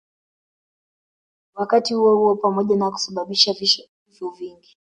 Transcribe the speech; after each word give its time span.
Wakati 1.53 1.93
huohuo 1.93 2.35
pamoja 2.35 2.75
na 2.75 2.91
kusababisha 2.91 3.53
vifo 4.07 4.29
vingi 4.29 4.77